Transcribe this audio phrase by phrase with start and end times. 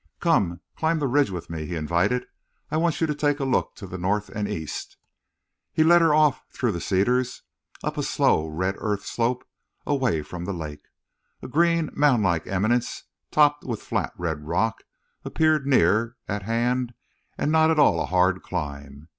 [0.19, 2.25] "Come, climb the ridge with me," he invited.
[2.71, 4.97] "I want you to take a look to the north and east."
[5.71, 7.43] He led her off through the cedars,
[7.83, 9.45] up a slow red earth slope,
[9.85, 10.87] away from the lake.
[11.43, 14.81] A green moundlike eminence topped with flat red rock
[15.23, 16.95] appeared near at hand
[17.37, 19.07] and not at all a hard climb.